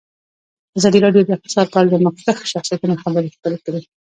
ازادي 0.77 0.99
راډیو 1.05 1.25
د 1.25 1.29
اقتصاد 1.37 1.67
په 1.69 1.77
اړه 1.79 1.89
د 1.91 1.95
مخکښو 2.05 2.51
شخصیتونو 2.53 2.95
خبرې 3.03 3.33
خپرې 3.35 3.57
کړي. 3.65 3.81